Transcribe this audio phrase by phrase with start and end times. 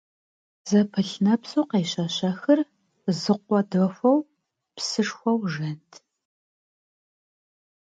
[0.69, 2.59] Зэпылъ нэпсу къещэщэхыр
[3.19, 4.19] зы къуэ дэхуэу
[4.75, 5.91] псышхуэу жэнт.